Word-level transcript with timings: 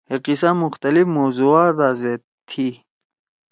ہے 0.09 0.17
قصہ 0.25 0.49
مختلف 0.63 1.05
موضوعات 1.17 1.71
دا 1.79 1.89
زید 2.01 2.21
تھی۔ 2.49 2.67